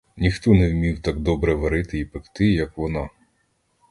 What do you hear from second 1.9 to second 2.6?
й пекти,